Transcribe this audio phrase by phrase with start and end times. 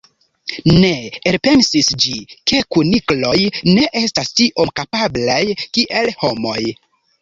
[0.77, 0.89] Ne
[1.31, 2.15] elpensis ĝi,
[2.53, 3.37] ke kunikloj
[3.71, 6.63] ne estas tiom kapablaj kiel homoj.